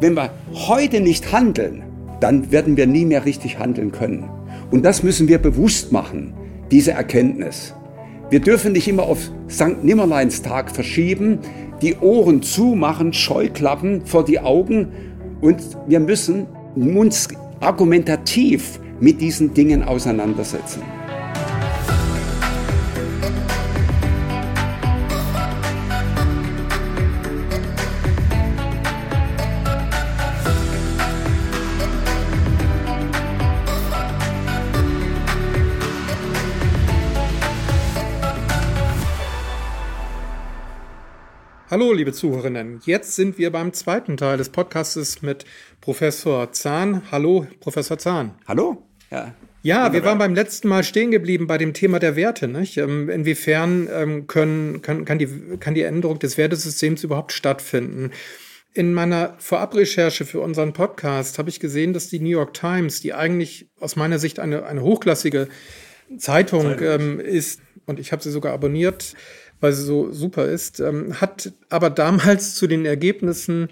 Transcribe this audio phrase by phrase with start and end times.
[0.00, 1.82] wenn wir heute nicht handeln,
[2.20, 4.28] dann werden wir nie mehr richtig handeln können.
[4.70, 6.32] Und das müssen wir bewusst machen,
[6.70, 7.74] diese Erkenntnis.
[8.30, 9.82] Wir dürfen nicht immer auf St.
[9.82, 11.38] Nimmerleinstag verschieben,
[11.82, 14.88] die Ohren zumachen, Scheuklappen vor die Augen
[15.40, 16.46] und wir müssen
[16.76, 17.28] uns
[17.60, 20.82] argumentativ mit diesen Dingen auseinandersetzen.
[41.70, 42.80] Hallo, liebe Zuhörerinnen.
[42.84, 45.44] Jetzt sind wir beim zweiten Teil des Podcastes mit
[45.80, 47.02] Professor Zahn.
[47.12, 48.34] Hallo, Professor Zahn.
[48.48, 48.88] Hallo.
[49.12, 49.36] Ja.
[49.62, 52.48] Ja, wir waren beim letzten Mal stehen geblieben bei dem Thema der Werte.
[52.48, 52.76] Nicht?
[52.76, 55.28] Ähm, inwiefern ähm, können, kann, kann, die,
[55.60, 58.10] kann die Änderung des Wertesystems überhaupt stattfinden?
[58.74, 63.14] In meiner Vorabrecherche für unseren Podcast habe ich gesehen, dass die New York Times, die
[63.14, 65.46] eigentlich aus meiner Sicht eine, eine hochklassige
[66.18, 66.82] Zeitung, Zeitung.
[66.82, 69.14] Ähm, ist, und ich habe sie sogar abonniert,
[69.60, 73.68] weil sie so super ist, ähm, hat aber damals zu den Ergebnissen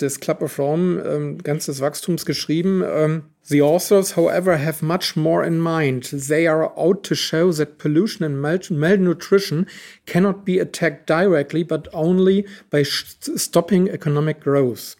[0.00, 2.82] des Club of Rome ähm, ganzes Wachstums geschrieben.
[2.86, 6.10] Ähm, The authors, however, have much more in mind.
[6.10, 9.66] They are out to show that pollution and mal malnutrition
[10.04, 14.96] cannot be attacked directly, but only by stopping economic growth.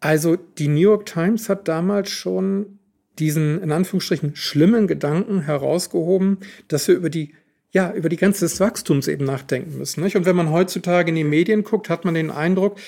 [0.00, 2.80] Also die New York Times hat damals schon
[3.20, 7.32] diesen in Anführungsstrichen schlimmen Gedanken herausgehoben, dass wir über die
[7.74, 10.04] ja, über die Grenze des Wachstums eben nachdenken müssen.
[10.04, 10.16] Nicht?
[10.16, 12.78] Und wenn man heutzutage in die Medien guckt, hat man den Eindruck,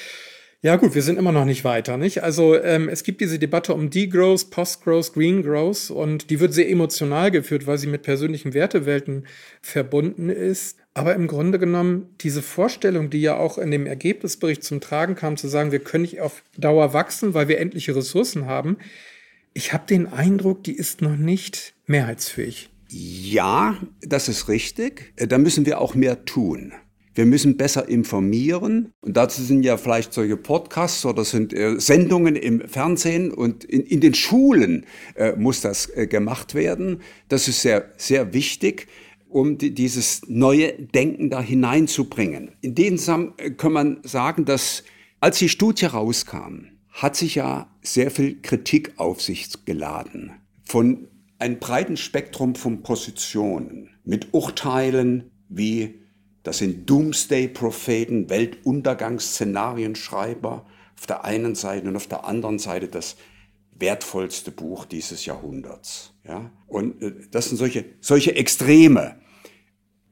[0.63, 1.97] ja gut, wir sind immer noch nicht weiter.
[1.97, 2.23] Nicht?
[2.23, 6.71] Also ähm, es gibt diese Debatte um Degrowth, Postgrowth, Green Growth und die wird sehr
[6.71, 9.27] emotional geführt, weil sie mit persönlichen Wertewelten
[9.61, 10.79] verbunden ist.
[10.95, 15.37] Aber im Grunde genommen, diese Vorstellung, die ja auch in dem Ergebnisbericht zum Tragen kam,
[15.37, 18.77] zu sagen, wir können nicht auf Dauer wachsen, weil wir endliche Ressourcen haben,
[19.53, 22.71] ich habe den Eindruck, die ist noch nicht mehrheitsfähig.
[22.89, 25.13] Ja, das ist richtig.
[25.17, 26.73] Äh, da müssen wir auch mehr tun.
[27.15, 28.93] Wir müssen besser informieren.
[29.01, 33.83] Und dazu sind ja vielleicht solche Podcasts oder sind äh, Sendungen im Fernsehen und in,
[33.83, 37.01] in den Schulen äh, muss das äh, gemacht werden.
[37.29, 38.87] Das ist sehr, sehr wichtig,
[39.29, 42.53] um die, dieses neue Denken da hineinzubringen.
[42.61, 44.85] In dem Zusammenhang äh, kann man sagen, dass
[45.21, 50.33] als die Studie rauskam, hat sich ja sehr viel Kritik auf sich geladen
[50.65, 51.09] von
[51.39, 56.01] ein breiten Spektrum von Positionen mit Urteilen wie
[56.43, 60.65] das sind Doomsday-Propheten, Weltuntergangsszenarienschreiber
[60.97, 63.17] auf der einen Seite und auf der anderen Seite das
[63.79, 66.13] wertvollste Buch dieses Jahrhunderts.
[66.25, 66.53] Ja?
[66.69, 69.17] Und äh, das sind solche, solche Extreme.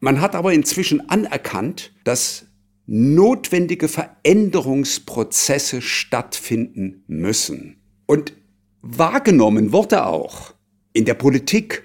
[0.01, 2.47] Man hat aber inzwischen anerkannt, dass
[2.87, 7.77] notwendige Veränderungsprozesse stattfinden müssen.
[8.07, 8.33] Und
[8.83, 10.54] wahrgenommen wurde auch
[10.95, 11.83] in der Politik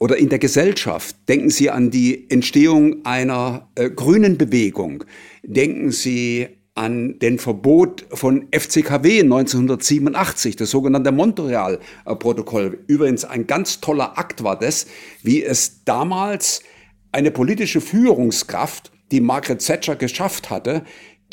[0.00, 1.14] oder in der Gesellschaft.
[1.28, 5.04] Denken Sie an die Entstehung einer äh, grünen Bewegung.
[5.44, 12.80] Denken Sie an den Verbot von FCKW 1987, das sogenannte Montreal-Protokoll.
[12.86, 14.86] Übrigens ein ganz toller Akt war das,
[15.22, 16.62] wie es damals
[17.12, 20.82] eine politische Führungskraft, die Margaret Thatcher geschafft hatte,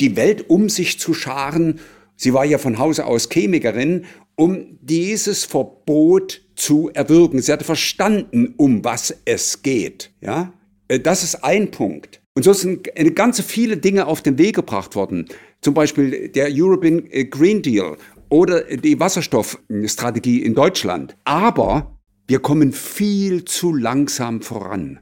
[0.00, 1.80] die Welt um sich zu scharen.
[2.20, 4.04] Sie war ja von Hause aus Chemikerin
[4.36, 7.40] um dieses Verbot zu erwirken.
[7.40, 10.12] Sie hatte verstanden, um was es geht.
[10.20, 10.52] Ja,
[10.88, 12.20] äh, das ist ein Punkt.
[12.34, 15.26] Und so sind eine ganze viele Dinge auf den Weg gebracht worden.
[15.62, 17.96] Zum Beispiel der European äh, Green Deal
[18.28, 21.16] oder die Wasserstoffstrategie in Deutschland.
[21.24, 21.98] Aber
[22.28, 25.00] wir kommen viel zu langsam voran.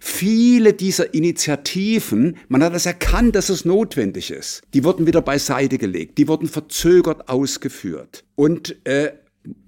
[0.00, 5.78] Viele dieser Initiativen, man hat es erkannt, dass es notwendig ist, die wurden wieder beiseite
[5.78, 9.12] gelegt, die wurden verzögert ausgeführt und äh,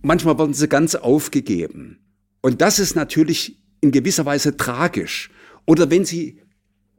[0.03, 1.99] manchmal wurden sie ganz aufgegeben.
[2.41, 5.31] Und das ist natürlich in gewisser Weise tragisch.
[5.67, 6.41] Oder wenn Sie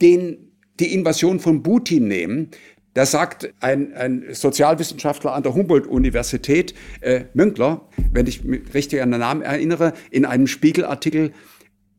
[0.01, 2.51] den, die Invasion von Putin nehmen,
[2.93, 9.11] da sagt ein, ein Sozialwissenschaftler an der Humboldt-Universität, äh, Münkler, wenn ich mich richtig an
[9.11, 11.31] den Namen erinnere, in einem Spiegelartikel,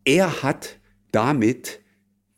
[0.05, 0.79] er hat
[1.19, 1.81] damit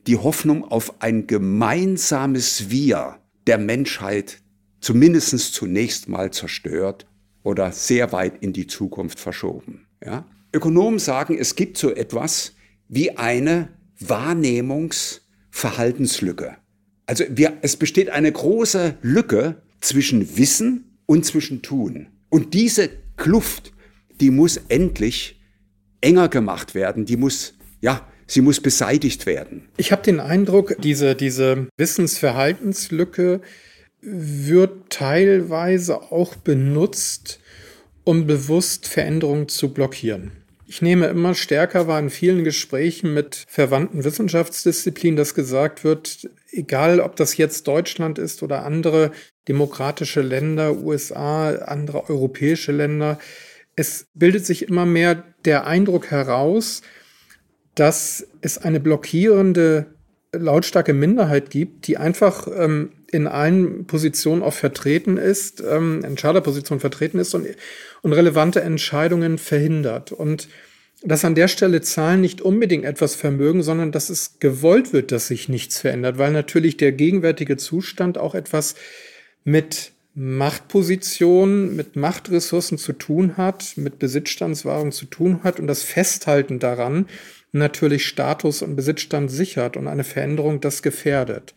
[0.07, 4.39] die Hoffnung auf ein gemeinsames Wir der Menschheit
[4.81, 7.07] zumindest zunächst mal zerstört
[7.43, 9.87] oder sehr weit in die Zukunft verschoben.
[10.03, 10.25] Ja?
[10.55, 12.55] Ökonomen sagen, es gibt so etwas
[12.89, 13.69] wie eine
[13.99, 16.57] Wahrnehmungsverhaltenslücke.
[17.05, 22.07] Also wir, es besteht eine große Lücke zwischen Wissen und zwischen Tun.
[22.31, 22.89] Und diese
[23.19, 23.75] Kluft,
[24.23, 25.39] die muss endlich
[26.01, 29.69] enger gemacht werden, die muss, ja, sie muss beseitigt werden.
[29.77, 33.41] Ich habe den Eindruck, diese, diese Wissensverhaltenslücke
[34.01, 37.41] wird teilweise auch benutzt,
[38.05, 40.33] um bewusst Veränderungen zu blockieren.
[40.67, 47.01] Ich nehme immer stärker wahr in vielen Gesprächen mit verwandten Wissenschaftsdisziplinen, dass gesagt wird, egal
[47.01, 49.11] ob das jetzt Deutschland ist oder andere
[49.49, 53.19] demokratische Länder, USA, andere europäische Länder,
[53.75, 56.83] es bildet sich immer mehr der Eindruck heraus,
[57.81, 59.87] dass es eine blockierende
[60.33, 67.19] lautstarke Minderheit gibt, die einfach ähm, in allen Positionen auch vertreten ist, ähm, Entscheiderpositionen vertreten
[67.19, 67.47] ist und,
[68.03, 70.13] und relevante Entscheidungen verhindert.
[70.13, 70.49] Und
[71.03, 75.29] dass an der Stelle Zahlen nicht unbedingt etwas vermögen, sondern dass es gewollt wird, dass
[75.29, 78.75] sich nichts verändert, weil natürlich der gegenwärtige Zustand auch etwas
[79.43, 86.59] mit Machtpositionen, mit Machtressourcen zu tun hat, mit Besitzstandswahrung zu tun hat und das Festhalten
[86.59, 87.07] daran
[87.53, 91.55] natürlich Status und Besitzstand sichert und eine Veränderung das gefährdet.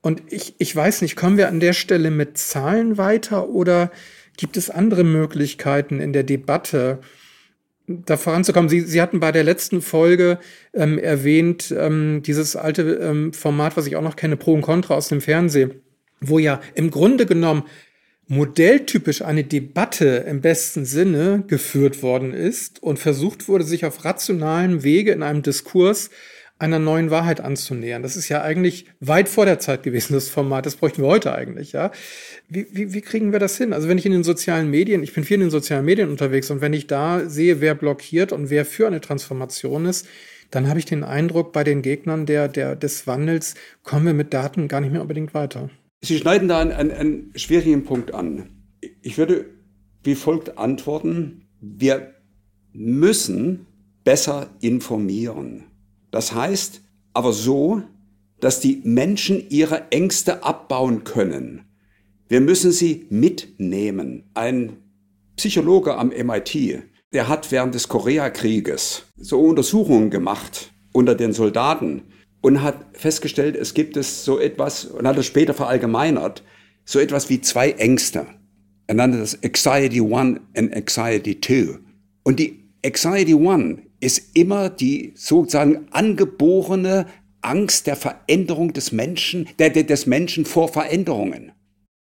[0.00, 3.90] Und ich, ich weiß nicht, kommen wir an der Stelle mit Zahlen weiter oder
[4.36, 7.00] gibt es andere Möglichkeiten in der Debatte,
[7.86, 8.68] da voranzukommen?
[8.68, 10.38] Sie, Sie hatten bei der letzten Folge
[10.72, 14.94] ähm, erwähnt, ähm, dieses alte ähm, Format, was ich auch noch kenne, Pro und Contra
[14.94, 15.82] aus dem Fernsehen,
[16.20, 17.64] wo ja im Grunde genommen
[18.28, 24.82] modelltypisch eine Debatte im besten Sinne geführt worden ist und versucht wurde, sich auf rationalen
[24.82, 26.10] Wege in einem Diskurs
[26.58, 28.02] einer neuen Wahrheit anzunähern.
[28.02, 30.66] Das ist ja eigentlich weit vor der Zeit gewesen, das Format.
[30.66, 31.92] Das bräuchten wir heute eigentlich, ja.
[32.48, 33.72] Wie, wie, wie kriegen wir das hin?
[33.72, 36.50] Also wenn ich in den sozialen Medien, ich bin viel in den sozialen Medien unterwegs
[36.50, 40.06] und wenn ich da sehe, wer blockiert und wer für eine Transformation ist,
[40.50, 43.54] dann habe ich den Eindruck, bei den Gegnern der, der, des Wandels
[43.84, 45.70] kommen wir mit Daten gar nicht mehr unbedingt weiter.
[46.00, 48.50] Sie schneiden da einen, einen, einen schwierigen Punkt an.
[49.02, 49.46] Ich würde
[50.02, 51.48] wie folgt antworten.
[51.60, 52.14] Wir
[52.72, 53.66] müssen
[54.04, 55.64] besser informieren.
[56.10, 57.82] Das heißt aber so,
[58.40, 61.64] dass die Menschen ihre Ängste abbauen können.
[62.28, 64.30] Wir müssen sie mitnehmen.
[64.34, 64.76] Ein
[65.36, 72.02] Psychologe am MIT, der hat während des Koreakrieges so Untersuchungen gemacht unter den Soldaten
[72.40, 76.42] und hat festgestellt, es gibt es so etwas, und hat es später verallgemeinert,
[76.84, 78.26] so etwas wie zwei Ängste.
[78.86, 81.78] Er nannte das Anxiety One und Anxiety Two.
[82.22, 87.06] Und die Anxiety One ist immer die sozusagen angeborene
[87.40, 91.52] Angst der Veränderung des Menschen, der, des Menschen vor Veränderungen.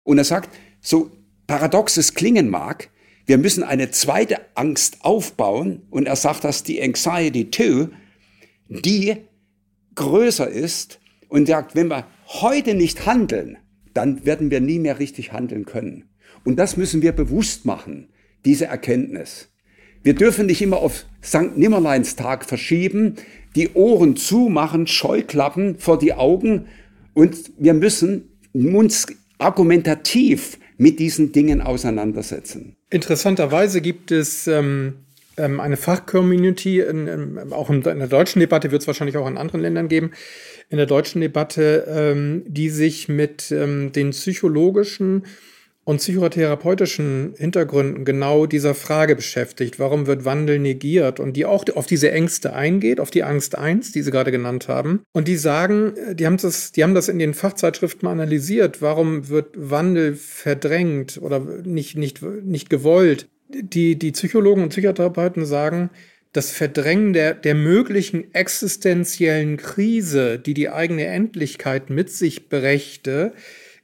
[0.04, 0.50] Und er sagt,
[0.80, 1.10] so
[1.46, 2.90] paradox es klingen mag,
[3.26, 7.88] wir müssen eine zweite Angst aufbauen, und er sagt, dass die Anxiety Two,
[8.68, 9.16] die
[10.00, 10.98] größer ist
[11.28, 13.58] und sagt, wenn wir heute nicht handeln,
[13.94, 16.04] dann werden wir nie mehr richtig handeln können.
[16.44, 18.08] Und das müssen wir bewusst machen,
[18.44, 19.48] diese Erkenntnis.
[20.02, 21.56] Wir dürfen nicht immer auf St.
[21.56, 23.16] Nimmerleins Tag verschieben,
[23.54, 26.66] die Ohren zumachen, Scheuklappen vor die Augen
[27.12, 29.06] und wir müssen uns
[29.38, 32.76] argumentativ mit diesen Dingen auseinandersetzen.
[32.88, 34.94] Interessanterweise gibt es ähm,
[35.40, 39.38] ähm, eine Fachcommunity, in, in, auch in, der deutschen Debatte wird es wahrscheinlich auch in
[39.38, 40.12] anderen Ländern geben,
[40.68, 45.24] in der deutschen Debatte, ähm, die sich mit ähm, den psychologischen
[45.84, 49.78] und psychotherapeutischen Hintergründen genau dieser Frage beschäftigt.
[49.78, 51.18] Warum wird Wandel negiert?
[51.18, 54.68] Und die auch auf diese Ängste eingeht, auf die Angst 1, die Sie gerade genannt
[54.68, 55.00] haben.
[55.12, 58.82] Und die sagen, die haben das, die haben das in den Fachzeitschriften analysiert.
[58.82, 63.28] Warum wird Wandel verdrängt oder nicht, nicht, nicht gewollt?
[63.52, 65.90] Die, die Psychologen und Psychotherapeuten sagen,
[66.32, 73.32] das Verdrängen der, der möglichen existenziellen Krise, die die eigene Endlichkeit mit sich brächte,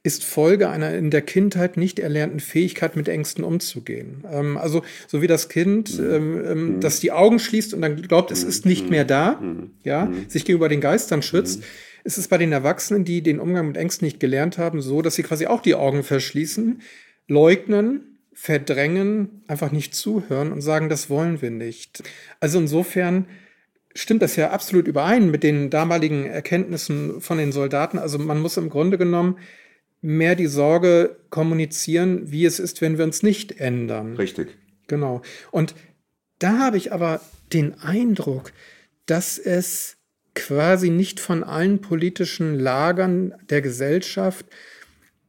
[0.05, 4.23] ist Folge einer in der Kindheit nicht erlernten Fähigkeit, mit Ängsten umzugehen.
[4.31, 6.15] Ähm, also so wie das Kind, mhm.
[6.15, 6.81] ähm, ähm mhm.
[6.81, 8.91] das die Augen schließt und dann glaubt, es ist nicht mhm.
[8.91, 9.43] mehr da,
[9.83, 11.65] ja, sich gegenüber den Geistern schützt,
[12.05, 15.17] ist es bei den Erwachsenen, die den Umgang mit Ängsten nicht gelernt haben, so, dass
[15.17, 16.81] sie quasi auch die Augen verschließen,
[17.27, 22.03] leugnen, verdrängen, einfach nicht zuhören und sagen, das wollen wir nicht.
[22.39, 23.27] Also insofern
[23.95, 27.99] stimmt das ja absolut überein mit den damaligen Erkenntnissen von den Soldaten.
[27.99, 29.39] Also man muss im Grunde genommen
[30.03, 34.17] mehr die Sorge kommunizieren, wie es ist, wenn wir uns nicht ändern.
[34.17, 34.55] Richtig.
[34.87, 35.23] Genau.
[35.51, 35.75] Und
[36.39, 37.23] da habe ich aber
[37.55, 38.53] den Eindruck,
[39.07, 39.97] dass es
[40.35, 44.45] quasi nicht von allen politischen Lagern der Gesellschaft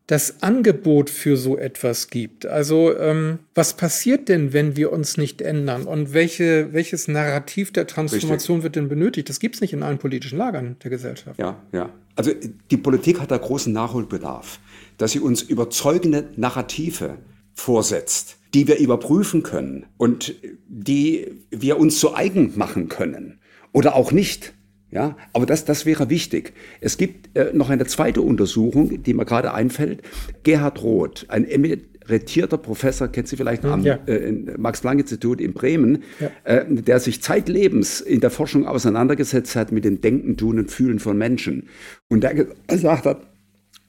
[0.07, 2.45] das Angebot für so etwas gibt.
[2.45, 5.83] Also ähm, was passiert denn, wenn wir uns nicht ändern?
[5.83, 8.63] Und welche, welches Narrativ der Transformation Richtig.
[8.63, 9.27] wird denn benötigt?
[9.27, 11.37] Das gibt es nicht in allen politischen Lagern der Gesellschaft.
[11.37, 11.89] Ja, ja.
[12.15, 12.31] Also
[12.71, 14.59] die Politik hat da großen Nachholbedarf,
[14.97, 17.17] dass sie uns überzeugende Narrative
[17.53, 20.35] vorsetzt, die wir überprüfen können und
[20.69, 23.39] die wir uns zu eigen machen können
[23.73, 24.53] oder auch nicht.
[24.89, 26.53] Ja, aber das, das wäre wichtig.
[26.79, 30.01] Es gibt äh, noch eine zweite Untersuchung, die mir gerade einfällt.
[30.44, 33.96] Gerhard Roth, ein emeritierter Professor, kennt Sie vielleicht am ja.
[34.08, 36.32] äh, Max-Planck-Institut in Bremen, ja.
[36.46, 41.00] äh, der sich zeitlebens in der Forschung auseinandergesetzt hat mit dem Denken, Tun und Fühlen
[41.00, 41.67] von Menschen.
[42.08, 43.27] Und der gesagt hat,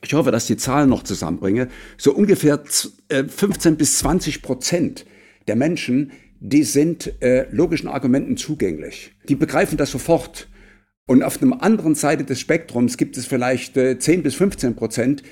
[0.02, 2.60] ich hoffe, dass die Zahlen noch zusammenbringe, so ungefähr
[3.08, 5.06] 15 äh, bis 20 Prozent
[5.46, 9.12] der Menschen, die sind äh, logischen Argumenten zugänglich.
[9.28, 10.48] Die begreifen das sofort.
[11.08, 15.22] Und auf der anderen Seite des Spektrums gibt es vielleicht äh, 10 bis 15 Prozent,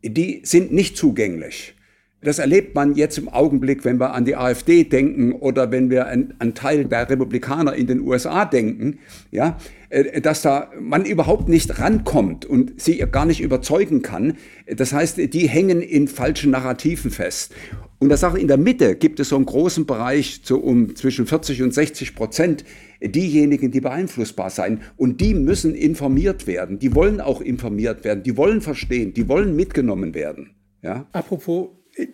[0.00, 1.74] die sind nicht zugänglich.
[2.22, 6.06] Das erlebt man jetzt im Augenblick, wenn wir an die AfD denken oder wenn wir
[6.06, 9.00] an, an Teil der Republikaner in den USA denken,
[9.32, 14.34] ja, äh, dass da man überhaupt nicht rankommt und sie gar nicht überzeugen kann.
[14.68, 17.52] Das heißt, die hängen in falschen Narrativen fest.
[17.98, 21.26] Und da sage in der Mitte gibt es so einen großen Bereich, so um zwischen
[21.26, 22.64] 40 und 60 Prozent,
[23.00, 24.82] diejenigen, die beeinflussbar sein.
[24.96, 26.78] Und die müssen informiert werden.
[26.78, 28.22] Die wollen auch informiert werden.
[28.22, 29.14] Die wollen verstehen.
[29.14, 30.50] Die wollen mitgenommen werden.
[30.82, 31.06] Ja?
[31.12, 31.68] Apropos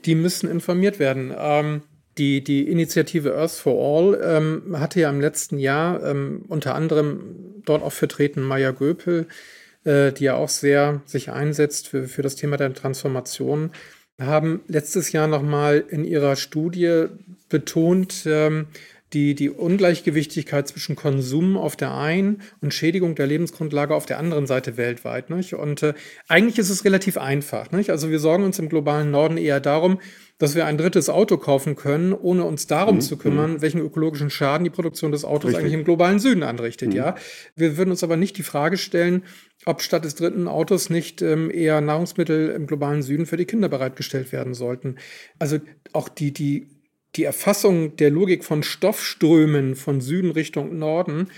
[0.05, 1.35] die müssen informiert werden.
[1.37, 1.83] Ähm,
[2.19, 7.63] die, die Initiative Earth for All ähm, hatte ja im letzten Jahr ähm, unter anderem
[7.65, 9.27] dort auch vertreten Maya Göpel,
[9.85, 13.71] äh, die ja auch sehr sich einsetzt für, für das Thema der Transformation,
[14.21, 17.07] haben letztes Jahr nochmal in ihrer Studie
[17.49, 18.67] betont, ähm,
[19.13, 24.47] die, die Ungleichgewichtigkeit zwischen Konsum auf der einen und Schädigung der Lebensgrundlage auf der anderen
[24.47, 25.31] Seite weltweit.
[25.31, 25.55] Nicht?
[25.55, 25.95] Und äh,
[26.29, 27.73] eigentlich ist es relativ einfach.
[27.73, 27.91] Nicht?
[27.91, 29.99] Also wir sorgen uns im globalen Norden eher darum,
[30.39, 33.01] dass wir ein drittes Auto kaufen können, ohne uns darum mhm.
[33.01, 33.63] zu kümmern, mhm.
[33.63, 35.61] welchen ökologischen Schaden die Produktion des Autos Richtig.
[35.61, 36.91] eigentlich im globalen Süden anrichtet.
[36.91, 36.97] Mhm.
[36.97, 37.15] Ja,
[37.57, 39.25] wir würden uns aber nicht die Frage stellen,
[39.67, 43.69] ob statt des dritten Autos nicht ähm, eher Nahrungsmittel im globalen Süden für die Kinder
[43.69, 44.97] bereitgestellt werden sollten.
[45.39, 45.59] Also
[45.93, 46.69] auch die die
[47.17, 51.29] die Erfassung der Logik von Stoffströmen von Süden Richtung Norden,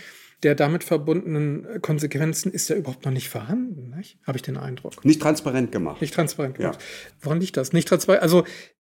[0.43, 3.95] der damit verbundenen Konsequenzen ist ja überhaupt noch nicht vorhanden,
[4.27, 5.05] habe ich den Eindruck.
[5.05, 6.01] Nicht transparent gemacht.
[6.01, 6.81] Nicht transparent gemacht.
[6.81, 7.15] Ja.
[7.21, 7.73] Woran liegt das?
[7.73, 8.23] Nicht transparent.
[8.23, 8.45] Also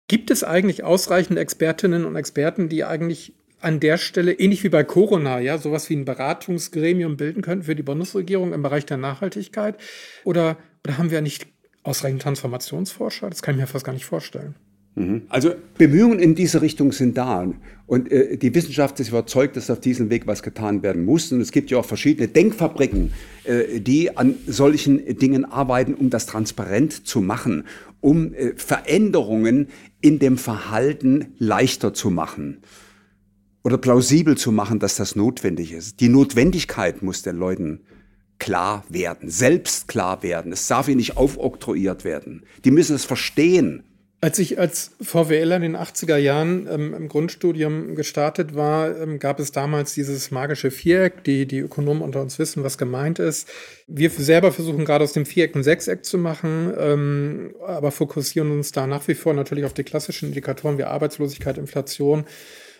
[0.07, 4.83] gibt es eigentlich ausreichend Expertinnen und Experten, die eigentlich an der Stelle, ähnlich wie bei
[4.83, 9.77] Corona, ja, sowas wie ein Beratungsgremium bilden könnten für die Bundesregierung im Bereich der Nachhaltigkeit?
[10.23, 11.47] Oder, oder haben wir nicht
[11.83, 13.29] ausreichend Transformationsforscher?
[13.29, 14.55] Das kann ich mir fast gar nicht vorstellen.
[14.95, 15.23] Mhm.
[15.29, 17.47] Also Bemühungen in diese Richtung sind da.
[17.85, 21.31] Und äh, die Wissenschaft ist überzeugt, dass auf diesem Weg was getan werden muss.
[21.31, 26.25] Und es gibt ja auch verschiedene Denkfabriken, äh, die an solchen Dingen arbeiten, um das
[26.25, 27.65] transparent zu machen,
[28.01, 29.67] um äh, Veränderungen
[30.01, 32.61] in dem Verhalten leichter zu machen
[33.63, 35.99] oder plausibel zu machen, dass das notwendig ist.
[35.99, 37.81] Die Notwendigkeit muss den Leuten
[38.37, 40.51] klar werden, selbst klar werden.
[40.51, 42.43] Es darf ihnen nicht aufoktroyiert werden.
[42.63, 43.83] Die müssen es verstehen.
[44.25, 49.39] Als ich als VWLer in den 80er Jahren ähm, im Grundstudium gestartet war, ähm, gab
[49.39, 51.23] es damals dieses magische Viereck.
[51.25, 53.47] Die, die Ökonomen unter uns wissen, was gemeint ist.
[53.85, 58.71] Wir selber versuchen gerade aus dem Viereck ein Sechseck zu machen, ähm, aber fokussieren uns
[58.71, 62.25] da nach wie vor natürlich auf die klassischen Indikatoren wie Arbeitslosigkeit, Inflation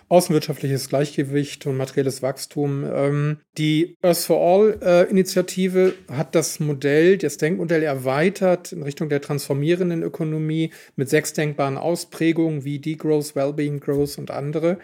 [0.10, 2.84] außenwirtschaftliches Gleichgewicht und materielles Wachstum.
[2.84, 9.22] Ähm, die Earth for All-Initiative äh, hat das Modell, das Denkmodell erweitert in Richtung der
[9.22, 14.78] transformierenden Ökonomie mit sechs denkbaren Ausprägungen wie Degrowth, Wellbeing Growth und andere.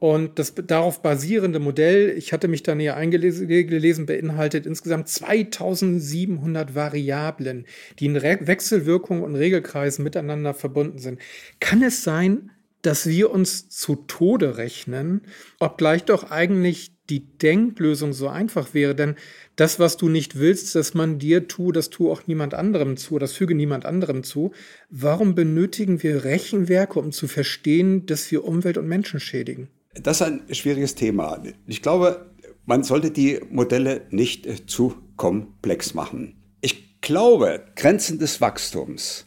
[0.00, 7.66] Und das darauf basierende Modell, ich hatte mich da näher eingelesen, beinhaltet insgesamt 2700 Variablen,
[7.98, 11.20] die in Re Wechselwirkungen und Regelkreisen miteinander verbunden sind.
[11.60, 12.50] Kann es sein,
[12.82, 15.22] dass wir uns zu Tode rechnen,
[15.58, 18.94] obgleich doch eigentlich die Denklösung so einfach wäre.
[18.94, 19.16] Denn
[19.56, 23.18] das, was du nicht willst, dass man dir tut, das tue auch niemand anderem zu,
[23.18, 24.52] das füge niemand anderem zu.
[24.88, 29.68] Warum benötigen wir Rechenwerke, um zu verstehen, dass wir Umwelt und Menschen schädigen?
[29.94, 31.42] Das ist ein schwieriges Thema.
[31.66, 32.30] Ich glaube,
[32.64, 36.36] man sollte die Modelle nicht äh, zu komplex machen.
[36.60, 39.26] Ich glaube, Grenzen des Wachstums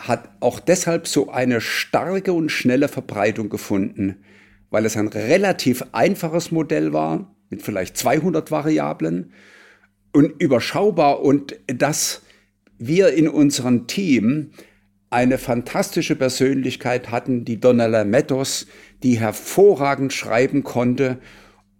[0.00, 4.16] hat auch deshalb so eine starke und schnelle Verbreitung gefunden,
[4.70, 9.32] weil es ein relativ einfaches Modell war, mit vielleicht 200 Variablen
[10.12, 12.22] und überschaubar und dass
[12.78, 14.50] wir in unserem Team
[15.10, 18.66] eine fantastische Persönlichkeit hatten, die Donella Mettos,
[19.02, 21.18] die hervorragend schreiben konnte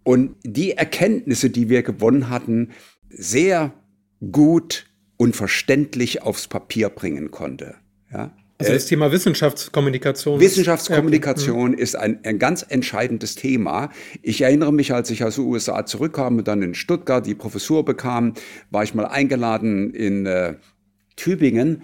[0.03, 2.71] und die Erkenntnisse, die wir gewonnen hatten,
[3.09, 3.73] sehr
[4.31, 7.75] gut und verständlich aufs Papier bringen konnte.
[8.11, 8.31] Ja.
[8.59, 10.39] Also das äh, Thema Wissenschaftskommunikation.
[10.39, 13.89] Wissenschaftskommunikation ist ein, ein ganz entscheidendes Thema.
[14.21, 17.85] Ich erinnere mich, als ich aus den USA zurückkam und dann in Stuttgart die Professur
[17.85, 18.33] bekam,
[18.69, 20.55] war ich mal eingeladen in äh,
[21.15, 21.83] Tübingen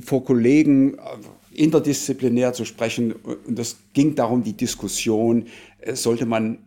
[0.00, 0.98] vor Kollegen äh,
[1.52, 3.12] interdisziplinär zu sprechen.
[3.12, 5.46] Und es ging darum, die Diskussion,
[5.80, 6.58] äh, sollte man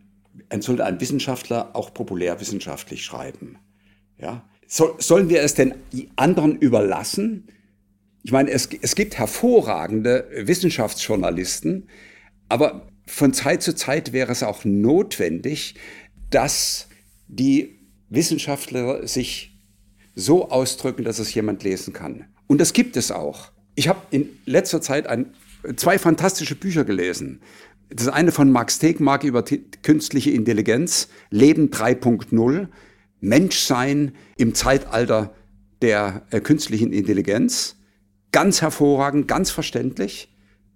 [0.60, 3.56] sollte ein Wissenschaftler auch populärwissenschaftlich schreiben.
[4.18, 4.44] Ja?
[4.66, 5.74] So, sollen wir es denn
[6.16, 7.48] anderen überlassen?
[8.22, 11.88] Ich meine, es, es gibt hervorragende Wissenschaftsjournalisten,
[12.48, 15.74] aber von Zeit zu Zeit wäre es auch notwendig,
[16.30, 16.88] dass
[17.26, 17.78] die
[18.10, 19.58] Wissenschaftler sich
[20.14, 22.26] so ausdrücken, dass es jemand lesen kann.
[22.46, 23.52] Und das gibt es auch.
[23.74, 25.32] Ich habe in letzter Zeit ein,
[25.76, 27.40] zwei fantastische Bücher gelesen.
[27.90, 29.44] Das eine von Max Tegmark über
[29.82, 32.68] künstliche Intelligenz, Leben 3.0,
[33.20, 35.34] Menschsein im Zeitalter
[35.80, 37.76] der äh, künstlichen Intelligenz.
[38.32, 40.34] Ganz hervorragend, ganz verständlich.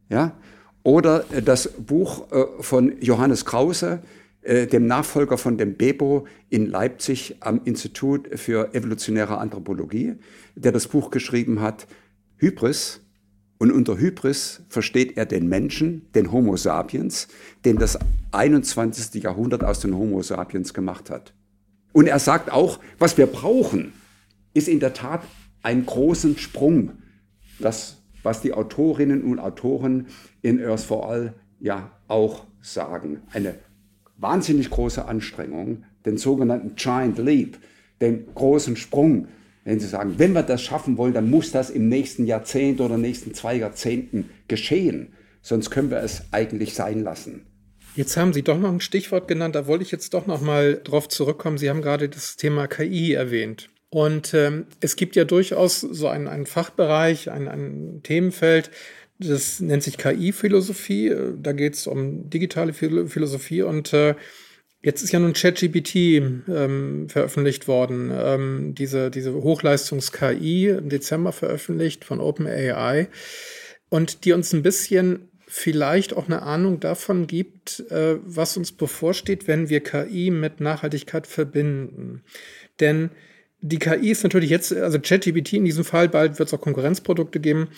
[0.08, 0.36] Ja?
[0.82, 4.02] Oder äh, das Buch äh, von Johannes Krause,
[4.42, 10.14] äh, dem Nachfolger von dem Bebo in Leipzig am Institut für evolutionäre Anthropologie,
[10.56, 11.86] der das Buch geschrieben hat,
[12.38, 13.00] Hybris.
[13.58, 17.28] Und unter Hybris versteht er den Menschen, den Homo sapiens,
[17.64, 17.96] den das
[18.32, 19.22] 21.
[19.22, 21.32] Jahrhundert aus dem Homo sapiens gemacht hat.
[21.92, 23.92] Und er sagt auch, was wir brauchen,
[24.54, 25.22] ist in der Tat
[25.62, 26.90] einen großen Sprung,
[27.58, 30.06] das, was die Autorinnen und Autoren
[30.42, 33.22] in Earth for All ja auch sagen.
[33.32, 33.56] Eine
[34.16, 37.58] wahnsinnig große Anstrengung, den sogenannten Giant Leap,
[38.00, 39.28] den großen Sprung.
[39.64, 42.98] Wenn Sie sagen, wenn wir das schaffen wollen, dann muss das im nächsten Jahrzehnt oder
[42.98, 45.12] nächsten zwei Jahrzehnten geschehen.
[45.40, 47.46] Sonst können wir es eigentlich sein lassen.
[47.94, 50.80] Jetzt haben Sie doch noch ein Stichwort genannt, da wollte ich jetzt doch noch mal
[50.82, 51.58] drauf zurückkommen.
[51.58, 53.68] Sie haben gerade das Thema KI erwähnt.
[53.92, 58.70] Und ähm, es gibt ja durchaus so einen, einen Fachbereich, ein, ein Themenfeld,
[59.18, 61.14] das nennt sich KI-Philosophie.
[61.36, 64.14] Da geht es um digitale Philosophie und äh,
[64.84, 72.04] Jetzt ist ja nun ChatGPT ähm, veröffentlicht worden, ähm, diese, diese Hochleistungs-KI im Dezember veröffentlicht
[72.04, 73.06] von OpenAI
[73.90, 79.46] und die uns ein bisschen vielleicht auch eine Ahnung davon gibt, äh, was uns bevorsteht,
[79.46, 82.24] wenn wir KI mit Nachhaltigkeit verbinden.
[82.80, 83.10] Denn
[83.62, 87.40] die KI ist natürlich jetzt, also ChatGPT in diesem Fall, bald wird es auch Konkurrenzprodukte
[87.40, 87.68] geben,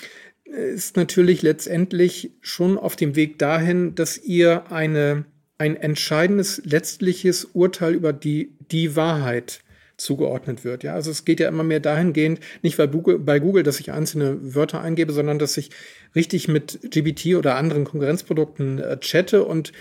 [0.45, 5.27] ist natürlich letztendlich schon auf dem Weg dahin, dass ihr eine,
[5.59, 9.61] ein entscheidendes letztliches Urteil über die, die Wahrheit
[9.97, 10.83] zugeordnet wird.
[10.83, 13.93] Ja, also es geht ja immer mehr dahingehend, nicht bei Google, bei Google, dass ich
[13.93, 15.71] einzelne Wörter eingebe, sondern dass ich
[16.15, 19.73] richtig mit GBT oder anderen Konkurrenzprodukten äh, chatte und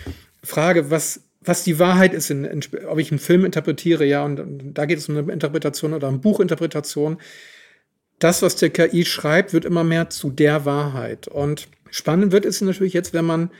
[0.42, 4.40] frage, was was die Wahrheit ist, in, in, ob ich einen Film interpretiere, ja, und,
[4.40, 7.18] und da geht es um eine Interpretation oder eine Buchinterpretation
[8.18, 11.28] das, was der KI schreibt, wird immer mehr zu der Wahrheit.
[11.28, 13.50] Und spannend wird es natürlich jetzt, wenn man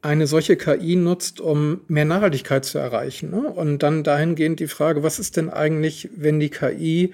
[0.00, 3.30] eine solche KI nutzt, um mehr Nachhaltigkeit zu erreichen.
[3.30, 3.50] Ne?
[3.50, 7.12] Und dann dahingehend die Frage, was ist denn eigentlich, wenn die KI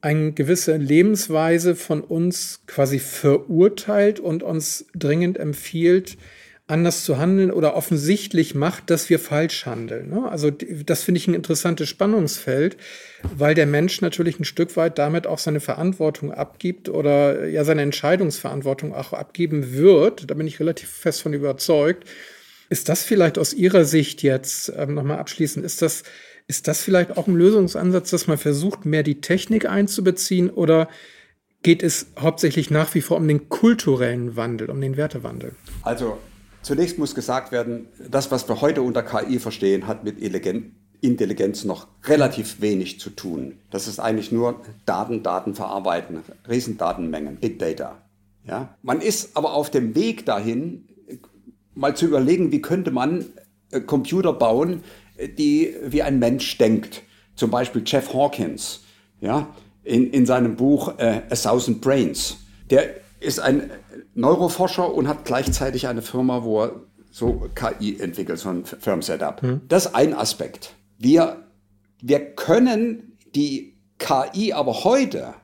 [0.00, 6.16] eine gewisse Lebensweise von uns quasi verurteilt und uns dringend empfiehlt,
[6.68, 10.10] anders zu handeln oder offensichtlich macht, dass wir falsch handeln.
[10.10, 10.30] Ne?
[10.30, 12.76] Also das finde ich ein interessantes Spannungsfeld,
[13.22, 17.82] weil der Mensch natürlich ein Stück weit damit auch seine Verantwortung abgibt oder ja seine
[17.82, 20.30] Entscheidungsverantwortung auch abgeben wird.
[20.30, 22.06] Da bin ich relativ fest von überzeugt.
[22.68, 26.02] Ist das vielleicht aus Ihrer Sicht jetzt ähm, nochmal abschließend, ist das,
[26.48, 30.88] ist das vielleicht auch ein Lösungsansatz, dass man versucht, mehr die Technik einzubeziehen oder
[31.62, 35.56] geht es hauptsächlich nach wie vor um den kulturellen Wandel, um den Wertewandel?
[35.82, 36.18] Also
[36.68, 40.18] Zunächst muss gesagt werden, das, was wir heute unter KI verstehen, hat mit
[41.00, 43.54] Intelligenz noch relativ wenig zu tun.
[43.70, 48.02] Das ist eigentlich nur Daten, Daten verarbeiten, Riesendatenmengen, Big Data.
[48.46, 48.76] Ja?
[48.82, 50.86] Man ist aber auf dem Weg dahin,
[51.74, 53.24] mal zu überlegen, wie könnte man
[53.70, 54.84] äh, Computer bauen,
[55.38, 57.02] die wie ein Mensch denkt.
[57.34, 58.80] Zum Beispiel Jeff Hawkins,
[59.22, 59.54] ja,
[59.84, 62.36] in, in seinem Buch äh, A Thousand Brains.
[62.68, 63.70] Der ist ein
[64.14, 69.42] Neuroforscher und hat gleichzeitig eine Firma, wo er so KI entwickelt, so ein Firm-Setup.
[69.42, 69.60] Hm.
[69.68, 70.74] Das ist ein Aspekt.
[70.98, 71.44] Wir,
[72.00, 75.34] wir können die KI aber heute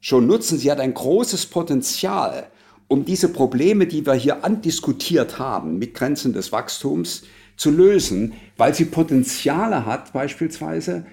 [0.00, 0.58] schon nutzen.
[0.58, 2.46] Sie hat ein großes Potenzial,
[2.88, 7.24] um diese Probleme, die wir hier andiskutiert haben, mit Grenzen des Wachstums,
[7.56, 11.04] zu lösen, weil sie Potenziale hat, beispielsweise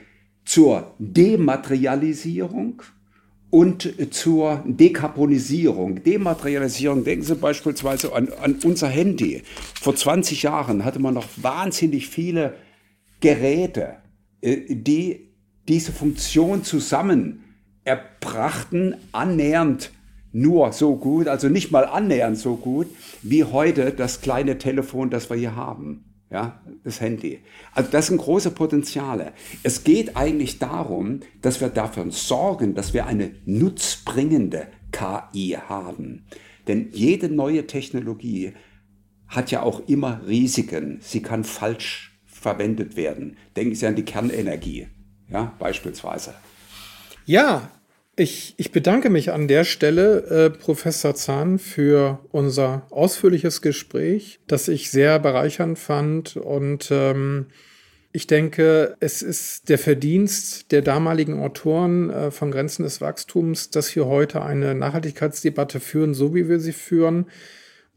[0.45, 2.81] zur Dematerialisierung,
[3.49, 7.03] und zur Dekarbonisierung, Dematerialisierung.
[7.03, 9.43] Denken Sie beispielsweise an, an unser Handy.
[9.81, 12.55] Vor 20 Jahren hatte man noch wahnsinnig viele
[13.21, 13.97] Geräte,
[14.41, 15.29] äh, die
[15.67, 17.43] diese Funktion zusammen
[17.83, 19.91] erbrachten, annähernd
[20.33, 22.87] nur so gut, also nicht mal annähernd so gut,
[23.21, 27.39] wie heute das kleine Telefon, das wir hier haben ja, das Handy.
[27.73, 29.33] Also das sind große Potenziale.
[29.63, 36.25] Es geht eigentlich darum, dass wir dafür sorgen, dass wir eine nutzbringende KI haben.
[36.67, 38.53] Denn jede neue Technologie
[39.27, 40.99] hat ja auch immer Risiken.
[41.01, 43.37] Sie kann falsch verwendet werden.
[43.55, 44.87] Denken Sie an die Kernenergie,
[45.29, 46.33] ja, beispielsweise.
[47.25, 47.71] Ja,
[48.17, 54.67] ich, ich bedanke mich an der Stelle, äh, Professor Zahn, für unser ausführliches Gespräch, das
[54.67, 56.35] ich sehr bereichernd fand.
[56.35, 57.45] Und ähm,
[58.11, 63.95] ich denke, es ist der Verdienst der damaligen Autoren äh, von Grenzen des Wachstums, dass
[63.95, 67.27] wir heute eine Nachhaltigkeitsdebatte führen, so wie wir sie führen.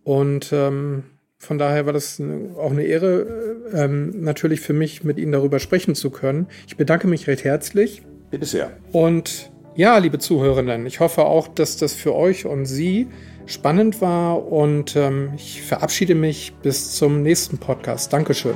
[0.04, 1.04] Und ähm,
[1.38, 2.20] von daher war das
[2.58, 6.46] auch eine Ehre, äh, ähm, natürlich für mich, mit Ihnen darüber sprechen zu können.
[6.66, 8.02] Ich bedanke mich recht herzlich.
[8.30, 8.70] Bitte sehr.
[8.92, 9.50] Und
[9.80, 13.08] ja, liebe Zuhörenden, ich hoffe auch, dass das für euch und Sie
[13.46, 18.12] spannend war und ähm, ich verabschiede mich bis zum nächsten Podcast.
[18.12, 18.54] Dankeschön.